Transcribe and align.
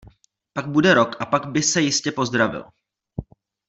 Pak 0.53 0.65
bude 0.67 0.93
rok 0.93 1.21
a 1.21 1.25
pak 1.25 1.45
by 1.47 1.61
se 1.63 1.81
jistě 1.81 2.11
pozdravil! 2.11 2.63